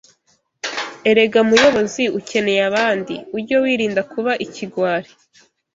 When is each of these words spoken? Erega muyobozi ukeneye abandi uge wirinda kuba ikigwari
Erega 1.09 1.39
muyobozi 1.49 2.03
ukeneye 2.19 2.61
abandi 2.69 3.15
uge 3.37 3.55
wirinda 3.63 4.01
kuba 4.11 4.31
ikigwari 4.45 5.09